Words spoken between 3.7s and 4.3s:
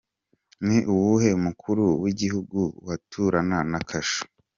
na kasho.